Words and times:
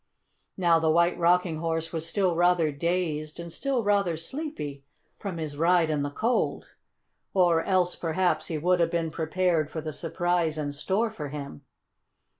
Now 0.57 0.79
the 0.79 0.89
White 0.89 1.15
Rocking 1.19 1.57
Horse 1.59 1.93
was 1.93 2.07
still 2.07 2.33
rather 2.35 2.71
dazed 2.71 3.39
and 3.39 3.53
still 3.53 3.83
rather 3.83 4.17
sleepy 4.17 4.83
from 5.19 5.37
his 5.37 5.55
ride 5.57 5.91
in 5.91 6.01
the 6.01 6.09
cold. 6.09 6.69
Or 7.35 7.61
else 7.61 7.95
perhaps 7.95 8.47
he 8.47 8.57
would 8.57 8.79
have 8.79 8.89
been 8.89 9.11
prepared 9.11 9.69
for 9.69 9.79
the 9.79 9.93
surprise 9.93 10.57
in 10.57 10.73
store 10.73 11.11
for 11.11 11.29
him. 11.29 11.65